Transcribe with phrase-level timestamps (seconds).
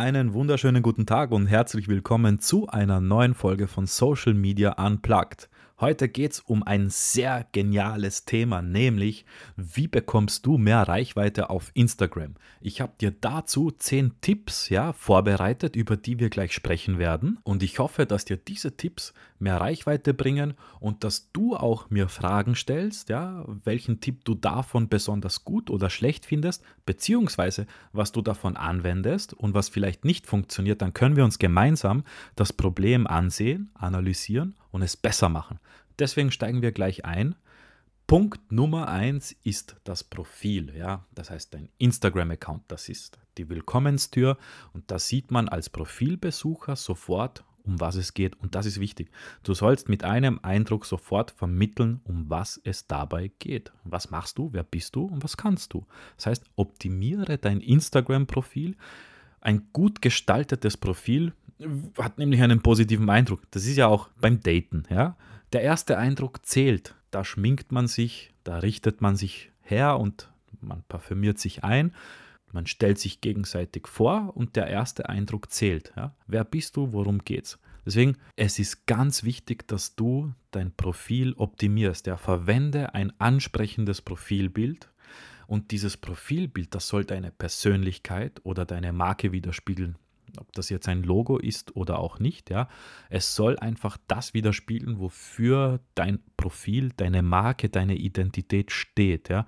[0.00, 5.50] Einen wunderschönen guten Tag und herzlich willkommen zu einer neuen Folge von Social Media Unplugged.
[5.80, 9.24] Heute geht es um ein sehr geniales Thema, nämlich
[9.56, 12.34] wie bekommst du mehr Reichweite auf Instagram?
[12.60, 17.38] Ich habe dir dazu zehn Tipps ja, vorbereitet, über die wir gleich sprechen werden.
[17.44, 22.10] Und ich hoffe, dass dir diese Tipps mehr Reichweite bringen und dass du auch mir
[22.10, 28.20] Fragen stellst, ja, welchen Tipp du davon besonders gut oder schlecht findest, beziehungsweise was du
[28.20, 32.04] davon anwendest und was vielleicht nicht funktioniert, dann können wir uns gemeinsam
[32.36, 35.58] das Problem ansehen, analysieren und es besser machen.
[35.98, 37.34] Deswegen steigen wir gleich ein.
[38.10, 44.36] Punkt Nummer eins ist das Profil, ja, das heißt dein Instagram-Account, das ist die Willkommenstür
[44.72, 49.12] und da sieht man als Profilbesucher sofort, um was es geht und das ist wichtig.
[49.44, 53.72] Du sollst mit einem Eindruck sofort vermitteln, um was es dabei geht.
[53.84, 55.86] Was machst du, wer bist du und was kannst du?
[56.16, 58.76] Das heißt, optimiere dein Instagram-Profil.
[59.40, 61.32] Ein gut gestaltetes Profil
[61.98, 63.42] hat nämlich einen positiven Eindruck.
[63.50, 64.84] Das ist ja auch beim Daten.
[64.90, 65.16] Ja?
[65.52, 66.94] Der erste Eindruck zählt.
[67.10, 71.92] Da schminkt man sich, da richtet man sich her und man parfümiert sich ein.
[72.52, 75.92] Man stellt sich gegenseitig vor und der erste Eindruck zählt.
[75.96, 76.14] Ja?
[76.26, 76.92] Wer bist du?
[76.92, 77.58] Worum geht's?
[77.86, 82.06] Deswegen, es ist ganz wichtig, dass du dein Profil optimierst.
[82.06, 82.16] Ja?
[82.16, 84.90] Verwende ein ansprechendes Profilbild
[85.46, 89.96] und dieses Profilbild, das soll deine Persönlichkeit oder deine Marke widerspiegeln
[90.38, 92.68] ob das jetzt ein Logo ist oder auch nicht, ja,
[93.08, 99.46] es soll einfach das widerspiegeln, wofür dein Profil, deine Marke, deine Identität steht, ja,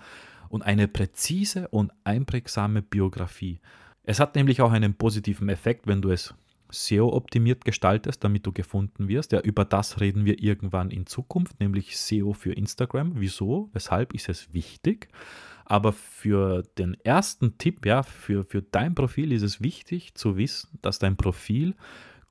[0.48, 3.60] und eine präzise und einprägsame Biografie.
[4.04, 6.34] Es hat nämlich auch einen positiven Effekt, wenn du es
[6.72, 9.32] SEO-optimiert gestaltest, damit du gefunden wirst.
[9.32, 13.12] Ja, über das reden wir irgendwann in Zukunft, nämlich SEO für Instagram.
[13.16, 13.70] Wieso?
[13.72, 15.08] Weshalb ist es wichtig?
[15.64, 20.78] Aber für den ersten Tipp, ja, für, für dein Profil ist es wichtig zu wissen,
[20.82, 21.74] dass dein Profil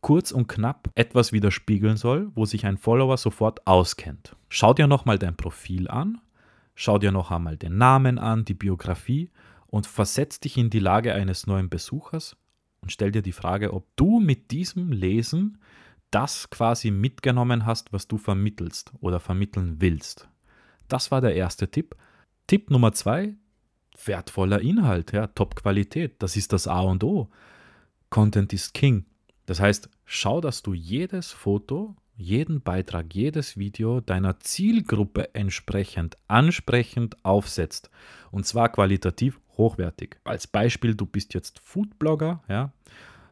[0.02, 4.36] kurz und knapp etwas widerspiegeln soll, wo sich ein Follower sofort auskennt.
[4.50, 6.20] Schau dir nochmal dein Profil an,
[6.76, 9.30] schau dir noch einmal den Namen an, die Biografie
[9.68, 12.36] und versetz dich in die Lage eines neuen Besuchers
[12.82, 15.60] und stell dir die Frage, ob du mit diesem Lesen
[16.10, 20.28] das quasi mitgenommen hast, was du vermittelst oder vermitteln willst.
[20.88, 21.96] Das war der erste Tipp.
[22.48, 23.36] Tipp Nummer zwei,
[24.06, 27.30] wertvoller Inhalt, ja, Top-Qualität, das ist das A und O.
[28.10, 29.06] Content ist King.
[29.46, 37.24] Das heißt, schau, dass du jedes Foto, jeden Beitrag, jedes Video deiner Zielgruppe entsprechend ansprechend
[37.24, 37.90] aufsetzt.
[38.32, 40.18] Und zwar qualitativ hochwertig.
[40.24, 42.72] Als Beispiel, du bist jetzt Foodblogger, ja,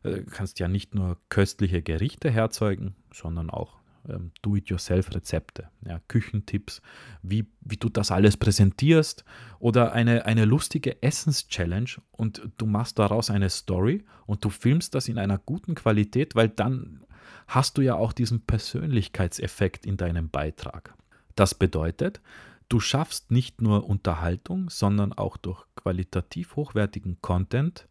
[0.04, 6.82] äh, kannst ja nicht nur köstliche Gerichte herzeugen, sondern auch ähm, Do-it-yourself-Rezepte, ja, Küchentipps,
[7.22, 9.26] wie, wie du das alles präsentierst
[9.60, 15.08] oder eine, eine lustige Essens-Challenge und du machst daraus eine Story und du filmst das
[15.08, 17.06] in einer guten Qualität, weil dann
[17.48, 20.94] hast du ja auch diesen Persönlichkeitseffekt in deinem Beitrag.
[21.36, 22.22] Das bedeutet,
[22.70, 27.88] du schaffst nicht nur Unterhaltung, sondern auch durch qualitativ hochwertigen Content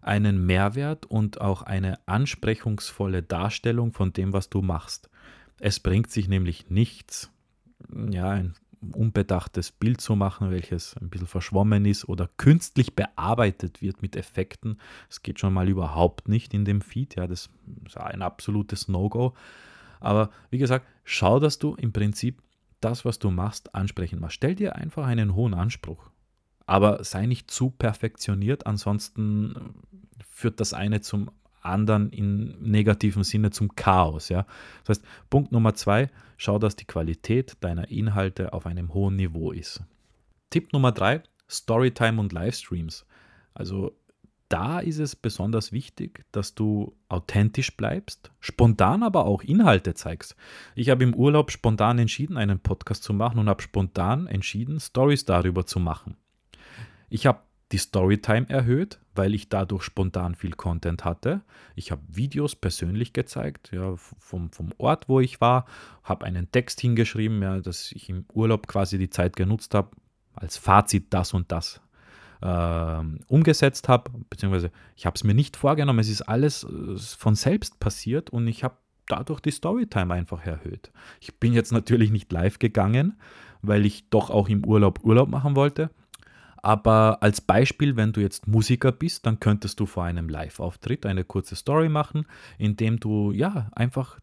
[0.00, 5.08] einen Mehrwert und auch eine ansprechungsvolle Darstellung von dem, was du machst.
[5.60, 7.30] Es bringt sich nämlich nichts,
[8.10, 8.54] ja, ein
[8.92, 14.78] unbedachtes Bild zu machen, welches ein bisschen verschwommen ist oder künstlich bearbeitet wird mit Effekten.
[15.08, 17.14] Das geht schon mal überhaupt nicht in dem Feed.
[17.14, 17.50] Ja, das
[17.86, 19.34] ist ein absolutes No-Go.
[20.00, 22.42] Aber wie gesagt, schau, dass du im Prinzip
[22.80, 24.34] das, was du machst, ansprechen machst.
[24.34, 26.10] Stell dir einfach einen hohen Anspruch.
[26.66, 29.74] Aber sei nicht zu perfektioniert, ansonsten
[30.28, 31.30] führt das eine zum
[31.62, 34.28] anderen im negativen Sinne zum Chaos.
[34.28, 34.46] Ja?
[34.84, 39.52] Das heißt, Punkt Nummer zwei, schau, dass die Qualität deiner Inhalte auf einem hohen Niveau
[39.52, 39.82] ist.
[40.50, 43.06] Tipp Nummer drei, Storytime und Livestreams.
[43.54, 43.96] Also
[44.52, 50.36] da ist es besonders wichtig, dass du authentisch bleibst, spontan aber auch Inhalte zeigst.
[50.74, 55.24] Ich habe im Urlaub spontan entschieden, einen Podcast zu machen und habe spontan entschieden, Stories
[55.24, 56.18] darüber zu machen.
[57.08, 57.40] Ich habe
[57.72, 61.42] die Storytime erhöht, weil ich dadurch spontan viel Content hatte.
[61.74, 65.66] Ich habe Videos persönlich gezeigt, ja, vom, vom Ort, wo ich war,
[66.02, 69.90] habe einen Text hingeschrieben, ja, dass ich im Urlaub quasi die Zeit genutzt habe,
[70.34, 71.80] als Fazit das und das
[72.40, 76.66] äh, umgesetzt habe, beziehungsweise ich habe es mir nicht vorgenommen, es ist alles
[77.18, 78.76] von selbst passiert und ich habe
[79.06, 80.90] dadurch die Storytime einfach erhöht.
[81.20, 83.18] Ich bin jetzt natürlich nicht live gegangen,
[83.60, 85.90] weil ich doch auch im Urlaub Urlaub machen wollte
[86.62, 91.24] aber als Beispiel, wenn du jetzt Musiker bist, dann könntest du vor einem Live-Auftritt eine
[91.24, 92.26] kurze Story machen,
[92.56, 94.20] indem du ja einfach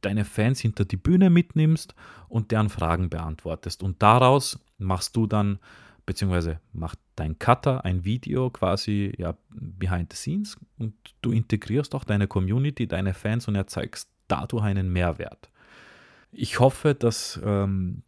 [0.00, 1.94] deine Fans hinter die Bühne mitnimmst
[2.28, 3.82] und deren Fragen beantwortest.
[3.82, 5.58] Und daraus machst du dann
[6.06, 12.04] beziehungsweise macht dein Cutter ein Video quasi ja, behind the scenes und du integrierst auch
[12.04, 15.50] deine Community, deine Fans und erzeugst dadurch einen Mehrwert.
[16.30, 18.02] Ich hoffe, dass ähm,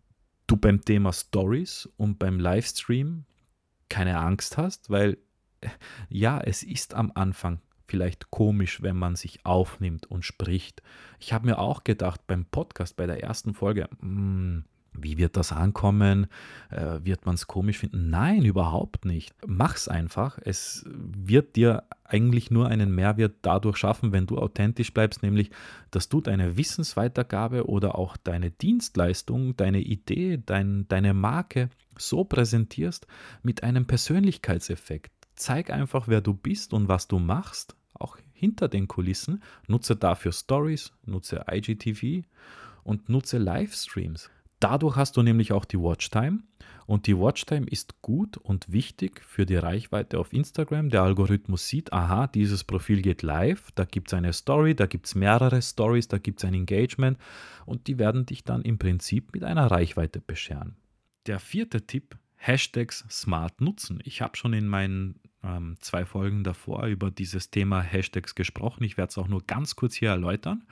[0.46, 3.24] du beim Thema Stories und beim Livestream
[3.88, 5.18] keine Angst hast, weil
[6.08, 10.82] ja, es ist am Anfang vielleicht komisch, wenn man sich aufnimmt und spricht.
[11.18, 14.64] Ich habe mir auch gedacht beim Podcast, bei der ersten Folge, mh, hm,
[15.02, 16.26] wie wird das ankommen?
[16.70, 18.10] Äh, wird man es komisch finden?
[18.10, 19.34] Nein, überhaupt nicht.
[19.46, 20.38] Mach's einfach.
[20.42, 25.50] Es wird dir eigentlich nur einen Mehrwert dadurch schaffen, wenn du authentisch bleibst, nämlich,
[25.90, 33.06] dass du deine Wissensweitergabe oder auch deine Dienstleistung, deine Idee, dein, deine Marke so präsentierst
[33.42, 35.12] mit einem Persönlichkeitseffekt.
[35.34, 39.42] Zeig einfach, wer du bist und was du machst, auch hinter den Kulissen.
[39.66, 42.26] Nutze dafür Stories, nutze IGTV
[42.84, 44.30] und nutze Livestreams.
[44.60, 46.40] Dadurch hast du nämlich auch die Watchtime
[46.86, 50.90] und die Watchtime ist gut und wichtig für die Reichweite auf Instagram.
[50.90, 55.06] Der Algorithmus sieht, aha, dieses Profil geht live, da gibt es eine Story, da gibt
[55.06, 57.18] es mehrere Stories, da gibt es ein Engagement
[57.66, 60.76] und die werden dich dann im Prinzip mit einer Reichweite bescheren.
[61.26, 64.00] Der vierte Tipp, Hashtags smart nutzen.
[64.04, 68.84] Ich habe schon in meinen ähm, zwei Folgen davor über dieses Thema Hashtags gesprochen.
[68.84, 70.64] Ich werde es auch nur ganz kurz hier erläutern.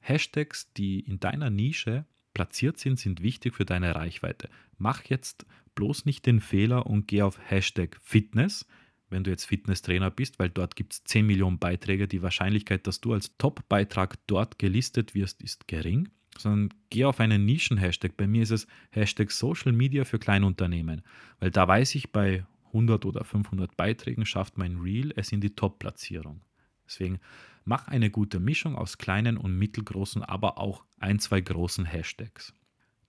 [0.00, 4.48] Hashtags, die in deiner Nische platziert sind, sind wichtig für deine Reichweite.
[4.78, 8.66] Mach jetzt bloß nicht den Fehler und geh auf Hashtag Fitness,
[9.10, 12.08] wenn du jetzt Fitnesstrainer bist, weil dort gibt es 10 Millionen Beiträge.
[12.08, 16.08] Die Wahrscheinlichkeit, dass du als Top-Beitrag dort gelistet wirst, ist gering.
[16.38, 18.16] Sondern geh auf einen Nischen-Hashtag.
[18.16, 21.02] Bei mir ist es Hashtag Social Media für Kleinunternehmen,
[21.40, 25.54] weil da weiß ich, bei 100 oder 500 Beiträgen schafft mein Reel es in die
[25.54, 26.40] Top-Platzierung.
[26.86, 27.20] Deswegen
[27.64, 32.54] mach eine gute Mischung aus kleinen und mittelgroßen, aber auch ein, zwei großen Hashtags.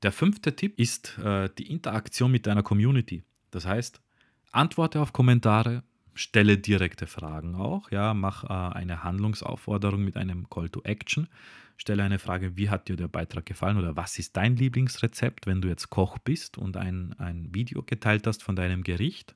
[0.02, 3.24] Der fünfte Tipp ist äh, die Interaktion mit deiner Community.
[3.52, 4.02] Das heißt,
[4.52, 10.69] antworte auf Kommentare, stelle direkte Fragen auch, ja, mach äh, eine Handlungsaufforderung mit einem Call
[10.69, 11.27] to Action
[11.77, 15.62] stelle eine Frage, wie hat dir der Beitrag gefallen oder was ist dein Lieblingsrezept, wenn
[15.62, 19.36] du jetzt Koch bist und ein, ein Video geteilt hast von deinem Gericht.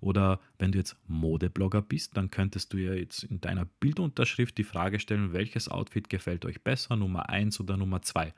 [0.00, 4.64] Oder wenn du jetzt Modeblogger bist, dann könntest du ja jetzt in deiner Bildunterschrift die
[4.64, 8.32] Frage stellen, welches Outfit gefällt euch besser, Nummer 1 oder Nummer 2.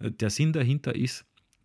[0.00, 1.24] Äh, der Sinn dahinter ist,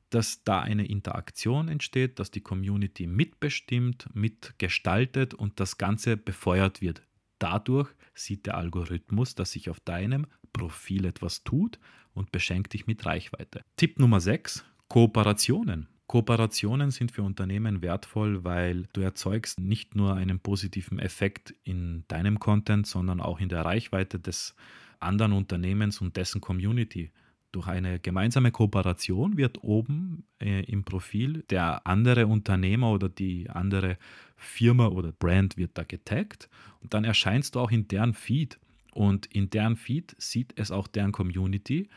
[0.09, 7.03] dass da eine Interaktion entsteht, dass die Community mitbestimmt, mitgestaltet und das Ganze befeuert wird.
[7.39, 11.79] Dadurch sieht der Algorithmus, dass sich auf deinem Profil etwas tut
[12.13, 13.63] und beschenkt dich mit Reichweite.
[13.75, 15.87] Tipp Nummer 6, Kooperationen.
[16.07, 22.39] Kooperationen sind für Unternehmen wertvoll, weil du erzeugst nicht nur einen positiven Effekt in deinem
[22.39, 24.55] Content, sondern auch in der Reichweite des
[24.99, 27.11] anderen Unternehmens und dessen Community.
[27.57, 33.97] Durch eine gemeinsame Kooperation wird oben äh, im Profil der andere Unternehmer oder die andere
[34.35, 36.49] Firma oder Brand wird da getaggt
[36.83, 38.59] und dann erscheinst du auch in deren Feed.
[38.93, 41.89] Und in deren Feed sieht es auch deren Community.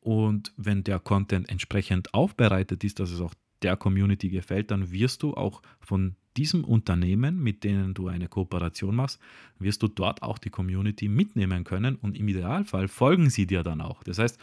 [0.00, 3.32] Und wenn der Content entsprechend aufbereitet ist, dass es auch
[3.62, 8.94] der Community gefällt, dann wirst du auch von diesem Unternehmen, mit denen du eine Kooperation
[8.94, 9.18] machst,
[9.58, 13.80] wirst du dort auch die Community mitnehmen können und im Idealfall folgen sie dir dann
[13.80, 14.02] auch.
[14.02, 14.38] Das heißt,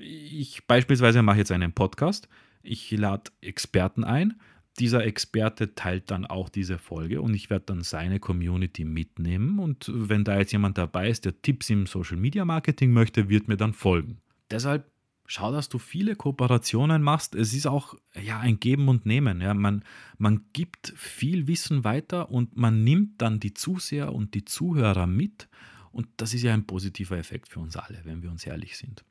[0.00, 2.28] ich beispielsweise mache jetzt einen Podcast,
[2.62, 4.34] ich lade Experten ein
[4.78, 9.58] dieser Experte teilt dann auch diese Folge und ich werde dann seine Community mitnehmen.
[9.58, 13.48] Und wenn da jetzt jemand dabei ist, der Tipps im Social Media Marketing möchte, wird
[13.48, 14.18] mir dann folgen.
[14.50, 14.90] Deshalb
[15.26, 17.34] schau, dass du viele Kooperationen machst.
[17.34, 19.40] Es ist auch ja, ein Geben und Nehmen.
[19.40, 19.54] Ja.
[19.54, 19.84] Man,
[20.18, 25.48] man gibt viel Wissen weiter und man nimmt dann die Zuseher und die Zuhörer mit.
[25.92, 29.04] Und das ist ja ein positiver Effekt für uns alle, wenn wir uns ehrlich sind.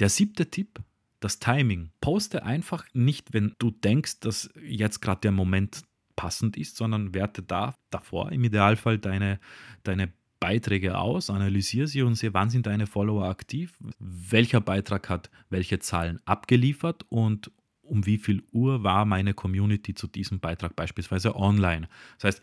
[0.00, 0.80] Der siebte Tipp,
[1.20, 1.90] das Timing.
[2.00, 5.82] Poste einfach nicht, wenn du denkst, dass jetzt gerade der Moment
[6.16, 9.38] passend ist, sondern werte da davor im Idealfall deine,
[9.82, 15.30] deine Beiträge aus, analysiere sie und sehe, wann sind deine Follower aktiv, welcher Beitrag hat
[15.50, 17.50] welche Zahlen abgeliefert und
[17.82, 21.88] um wie viel Uhr war meine Community zu diesem Beitrag beispielsweise online.
[22.18, 22.42] Das heißt,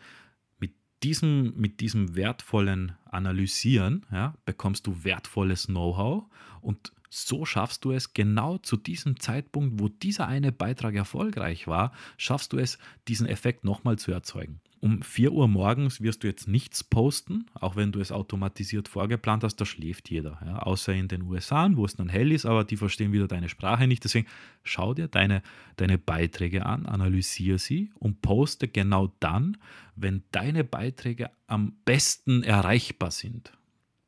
[1.02, 6.24] diesem, mit diesem wertvollen Analysieren ja, bekommst du wertvolles Know-how
[6.60, 11.92] und so schaffst du es genau zu diesem Zeitpunkt, wo dieser eine Beitrag erfolgreich war,
[12.16, 12.78] schaffst du es,
[13.08, 14.60] diesen Effekt nochmal zu erzeugen.
[14.80, 19.44] Um 4 Uhr morgens wirst du jetzt nichts posten, auch wenn du es automatisiert vorgeplant
[19.44, 20.40] hast, da schläft jeder.
[20.44, 20.60] Ja?
[20.60, 23.86] Außer in den USA, wo es dann hell ist, aber die verstehen wieder deine Sprache
[23.86, 24.04] nicht.
[24.04, 24.26] Deswegen
[24.62, 25.42] schau dir deine,
[25.76, 29.56] deine Beiträge an, analysiere sie und poste genau dann,
[29.96, 33.52] wenn deine Beiträge am besten erreichbar sind.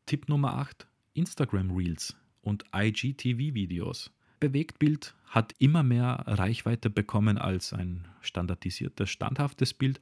[0.07, 4.11] Tipp Nummer 8, Instagram Reels und IGTV-Videos.
[4.41, 10.01] Bewegtbild hat immer mehr Reichweite bekommen als ein standardisiertes, standhaftes Bild.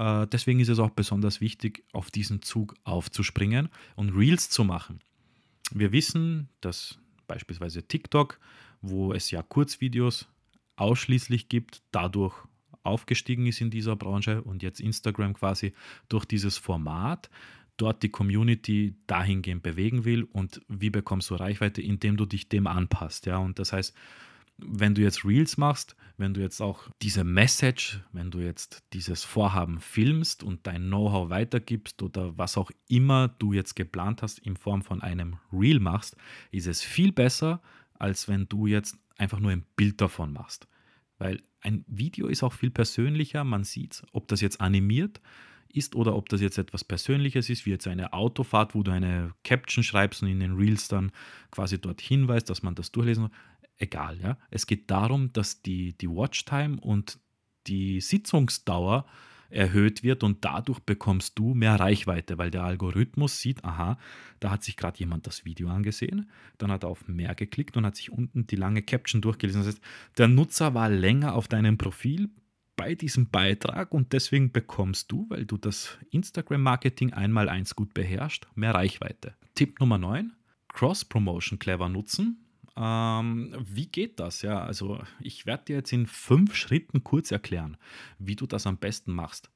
[0.00, 5.00] Äh, deswegen ist es auch besonders wichtig, auf diesen Zug aufzuspringen und Reels zu machen.
[5.72, 8.40] Wir wissen, dass beispielsweise TikTok,
[8.80, 10.26] wo es ja Kurzvideos
[10.76, 12.34] ausschließlich gibt, dadurch
[12.82, 15.74] aufgestiegen ist in dieser Branche und jetzt Instagram quasi
[16.08, 17.28] durch dieses Format
[17.76, 22.66] dort die Community dahingehend bewegen will und wie bekommst du Reichweite, indem du dich dem
[22.66, 23.26] anpasst.
[23.26, 23.36] Ja?
[23.36, 23.94] Und das heißt,
[24.66, 29.24] wenn du jetzt Reels machst, wenn du jetzt auch diese Message, wenn du jetzt dieses
[29.24, 34.56] Vorhaben filmst und dein Know-how weitergibst oder was auch immer du jetzt geplant hast in
[34.56, 36.16] Form von einem Reel machst,
[36.50, 37.62] ist es viel besser,
[37.98, 40.68] als wenn du jetzt einfach nur ein Bild davon machst.
[41.18, 45.20] Weil ein Video ist auch viel persönlicher, man sieht, ob das jetzt animiert
[45.72, 49.32] ist oder ob das jetzt etwas Persönliches ist, wie jetzt eine Autofahrt, wo du eine
[49.44, 51.12] Caption schreibst und in den Reels dann
[51.50, 53.36] quasi dort hinweist, dass man das durchlesen kann.
[53.80, 54.36] Egal, ja.
[54.50, 57.18] Es geht darum, dass die, die Watchtime und
[57.66, 59.06] die Sitzungsdauer
[59.48, 63.98] erhöht wird und dadurch bekommst du mehr Reichweite, weil der Algorithmus sieht, aha,
[64.38, 67.84] da hat sich gerade jemand das Video angesehen, dann hat er auf mehr geklickt und
[67.84, 69.62] hat sich unten die lange Caption durchgelesen.
[69.62, 69.82] Das heißt,
[70.18, 72.30] der Nutzer war länger auf deinem Profil
[72.76, 78.46] bei diesem Beitrag und deswegen bekommst du, weil du das Instagram-Marketing einmal eins gut beherrschst,
[78.54, 79.34] mehr Reichweite.
[79.54, 80.32] Tipp Nummer 9,
[80.68, 82.46] Cross-Promotion clever nutzen.
[82.80, 84.40] Ähm, wie geht das?
[84.40, 87.76] Ja, also ich werde dir jetzt in fünf Schritten kurz erklären,
[88.18, 89.50] wie du das am besten machst.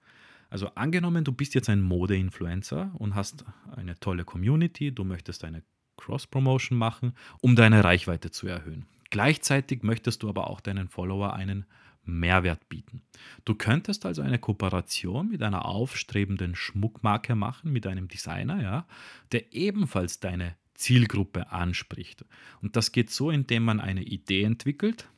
[0.50, 5.62] Also angenommen, du bist jetzt ein Mode-Influencer und hast eine tolle Community, du möchtest eine
[5.96, 8.86] Cross-Promotion machen, um deine Reichweite zu erhöhen.
[9.10, 11.64] Gleichzeitig möchtest du aber auch deinen Follower einen
[12.04, 13.02] Mehrwert bieten.
[13.46, 18.86] Du könntest also eine Kooperation mit einer aufstrebenden Schmuckmarke machen, mit einem Designer, ja,
[19.32, 22.24] der ebenfalls deine Zielgruppe anspricht.
[22.60, 25.08] Und das geht so, indem man eine Idee entwickelt,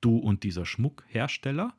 [0.00, 1.74] du und dieser Schmuckhersteller,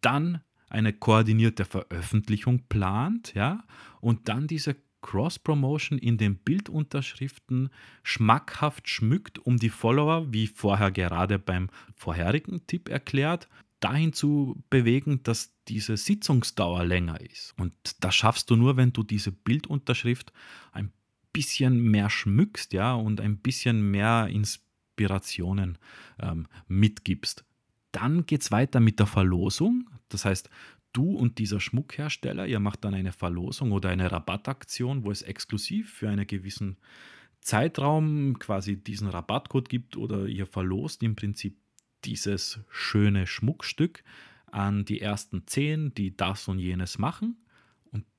[0.00, 3.64] dann eine koordinierte Veröffentlichung plant, ja,
[4.00, 7.70] und dann diese Cross-Promotion in den Bildunterschriften
[8.02, 13.48] schmackhaft schmückt, um die Follower, wie vorher gerade beim vorherigen Tipp erklärt,
[13.80, 17.54] dahin zu bewegen, dass diese Sitzungsdauer länger ist.
[17.56, 20.32] Und das schaffst du nur, wenn du diese Bildunterschrift
[20.72, 20.92] ein
[21.36, 25.76] bisschen mehr schmückst, ja, und ein bisschen mehr Inspirationen
[26.18, 27.44] ähm, mitgibst.
[27.92, 29.90] Dann geht es weiter mit der Verlosung.
[30.08, 30.48] Das heißt,
[30.94, 35.92] du und dieser Schmuckhersteller, ihr macht dann eine Verlosung oder eine Rabattaktion, wo es exklusiv
[35.92, 36.78] für einen gewissen
[37.42, 41.58] Zeitraum quasi diesen Rabattcode gibt oder ihr verlost im Prinzip
[42.06, 44.04] dieses schöne Schmuckstück
[44.50, 47.36] an die ersten zehn, die das und jenes machen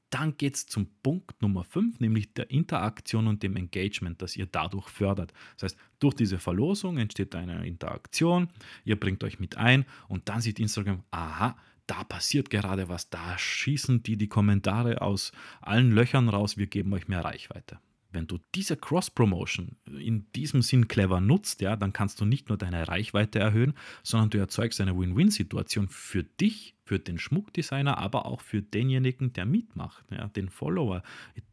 [0.10, 4.46] dann geht es zum Punkt Nummer 5, nämlich der Interaktion und dem Engagement, das ihr
[4.46, 5.34] dadurch fördert.
[5.56, 8.50] Das heißt, durch diese Verlosung entsteht eine Interaktion,
[8.86, 13.38] ihr bringt euch mit ein und dann sieht Instagram, aha, da passiert gerade was, da
[13.38, 17.80] schießen die die Kommentare aus allen Löchern raus, wir geben euch mehr Reichweite
[18.18, 22.58] wenn du diese Cross-Promotion in diesem Sinn clever nutzt, ja, dann kannst du nicht nur
[22.58, 28.42] deine Reichweite erhöhen, sondern du erzeugst eine Win-Win-Situation für dich, für den Schmuckdesigner, aber auch
[28.42, 31.04] für denjenigen, der mitmacht, ja, den Follower,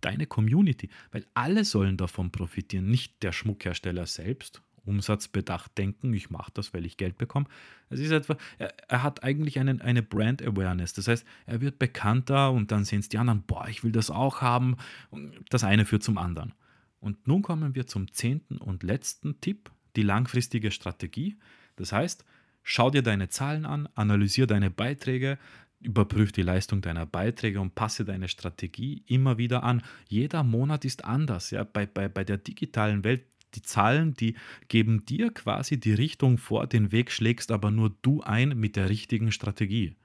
[0.01, 6.51] deine Community, weil alle sollen davon profitieren, nicht der Schmuckhersteller selbst umsatzbedacht denken, ich mache
[6.55, 7.47] das, weil ich Geld bekomme.
[7.91, 10.93] Es ist etwa, er, er, hat eigentlich einen, eine Brand Awareness.
[10.93, 14.11] Das heißt, er wird bekannter und dann sehen es die anderen, boah, ich will das
[14.11, 14.77] auch haben.
[15.11, 16.53] Und das eine führt zum anderen.
[17.01, 21.37] Und nun kommen wir zum zehnten und letzten Tipp, die langfristige Strategie.
[21.77, 22.25] Das heißt,
[22.63, 25.39] schau dir deine Zahlen an, analysiere deine Beiträge,
[25.85, 29.83] Überprüf die Leistung deiner Beiträge und passe deine Strategie immer wieder an.
[30.09, 31.51] Jeder Monat ist anders.
[31.51, 31.65] Ja?
[31.65, 33.23] Bei, bei, bei der digitalen Welt
[33.55, 34.37] die Zahlen, die
[34.69, 38.89] geben dir quasi die Richtung vor, den Weg schlägst aber nur du ein mit der
[38.89, 39.97] richtigen Strategie.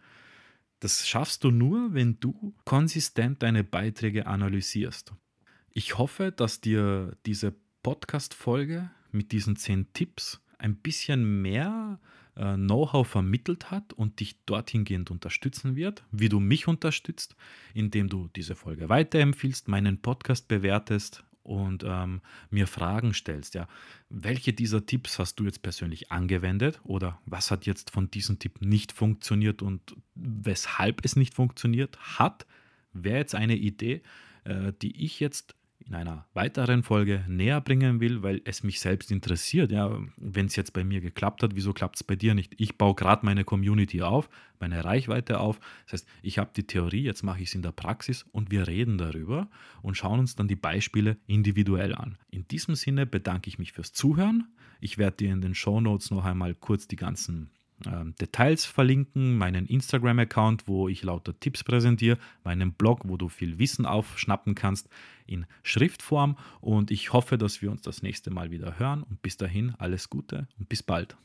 [0.80, 5.14] Das schaffst du nur, wenn du konsistent deine Beiträge analysierst.
[5.72, 7.54] Ich hoffe, dass dir diese
[7.84, 12.00] Podcast-Folge mit diesen zehn Tipps ein bisschen mehr
[12.36, 17.36] äh, Know-how vermittelt hat und dich dorthin gehend unterstützen wird, wie du mich unterstützt,
[17.74, 23.68] indem du diese Folge weiterempfiehlst, meinen Podcast bewertest, und ähm, mir Fragen stellst, ja,
[24.10, 28.62] welche dieser Tipps hast du jetzt persönlich angewendet oder was hat jetzt von diesem Tipp
[28.62, 32.46] nicht funktioniert und weshalb es nicht funktioniert hat,
[32.94, 34.04] wäre jetzt eine Idee,
[34.44, 35.56] äh, die ich jetzt
[35.90, 39.72] in einer weiteren Folge näher bringen will, weil es mich selbst interessiert.
[39.72, 42.54] Ja, wenn es jetzt bei mir geklappt hat, wieso klappt es bei dir nicht?
[42.58, 44.30] Ich baue gerade meine Community auf,
[44.60, 45.60] meine Reichweite auf.
[45.86, 48.68] Das heißt, ich habe die Theorie, jetzt mache ich es in der Praxis und wir
[48.68, 49.50] reden darüber
[49.82, 52.18] und schauen uns dann die Beispiele individuell an.
[52.30, 54.48] In diesem Sinne bedanke ich mich fürs Zuhören.
[54.80, 57.50] Ich werde dir in den Show Notes noch einmal kurz die ganzen
[58.20, 63.86] Details verlinken, meinen Instagram-Account, wo ich lauter Tipps präsentiere, meinen Blog, wo du viel Wissen
[63.86, 64.90] aufschnappen kannst
[65.26, 69.38] in Schriftform und ich hoffe, dass wir uns das nächste Mal wieder hören und bis
[69.38, 71.16] dahin alles Gute und bis bald.